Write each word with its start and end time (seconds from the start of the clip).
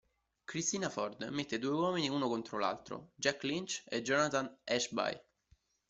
Christina 0.47 0.89
Ford 0.89 1.27
mette 1.29 1.59
due 1.59 1.73
uomini 1.75 2.09
uno 2.09 2.27
contro 2.27 2.57
l'altro: 2.57 3.11
Jack 3.13 3.43
Lynch 3.43 3.83
e 3.85 4.01
Jonathan 4.01 4.59
Ashby. 4.63 5.21